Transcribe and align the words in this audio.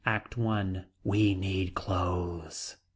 ACT 0.03 0.35
I. 0.35 0.85
We 1.03 1.35
need 1.35 1.75
clothes. 1.75 2.77